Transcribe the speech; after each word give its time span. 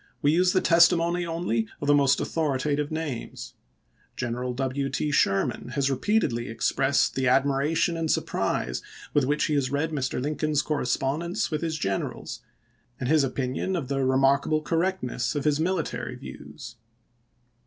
We 0.23 0.31
use 0.31 0.51
the 0.51 0.61
testimony 0.61 1.27
only 1.27 1.67
of 1.79 1.85
the 1.87 1.93
most 1.93 2.19
authoritative 2.19 2.89
names. 2.89 3.53
General 4.17 4.51
W. 4.55 4.89
T. 4.89 5.11
Sher 5.11 5.45
man 5.45 5.73
has 5.75 5.91
repeatedly 5.91 6.49
expressed 6.49 7.13
the 7.13 7.27
admiration 7.27 7.95
and 7.95 8.09
surprise 8.09 8.81
with 9.13 9.25
which 9.25 9.43
he 9.45 9.53
has 9.53 9.69
read 9.69 9.91
Mr. 9.91 10.19
Lincoln's 10.19 10.63
correspondence 10.63 11.51
with 11.51 11.61
his 11.61 11.77
generals, 11.77 12.39
and 12.99 13.09
his 13.09 13.23
opinion 13.23 13.75
of 13.75 13.89
the 13.89 14.03
remarkable 14.03 14.63
correctness 14.63 15.35
of 15.35 15.45
his 15.45 15.59
military 15.59 16.15
views. 16.15 16.77